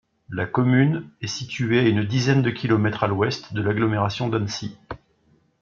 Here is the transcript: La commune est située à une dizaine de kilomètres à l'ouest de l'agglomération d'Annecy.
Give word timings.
La 0.31 0.47
commune 0.47 1.07
est 1.21 1.27
située 1.27 1.77
à 1.81 1.87
une 1.87 2.01
dizaine 2.03 2.41
de 2.41 2.49
kilomètres 2.49 3.03
à 3.03 3.07
l'ouest 3.07 3.53
de 3.53 3.61
l'agglomération 3.61 4.29
d'Annecy. 4.29 4.75